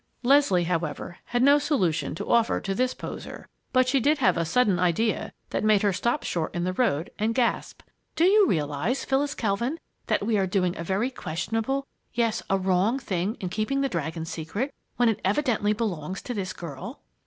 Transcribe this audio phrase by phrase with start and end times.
[0.23, 4.43] Leslie, however, had no solution to offer to this poser, but she did have a
[4.43, 7.83] sudden idea that made her stop short in the road and gasp:
[8.15, 11.85] "Do you realize, Phyllis Kelvin, that we are doing a very questionable
[12.15, 16.51] yes, a wrong thing in keeping the 'Dragon's Secret,' when it evidently belongs to this
[16.51, 17.01] girl?"